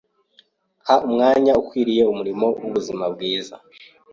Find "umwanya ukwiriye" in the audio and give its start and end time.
1.07-2.03